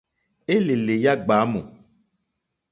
[0.55, 1.61] Elele ya gbamu.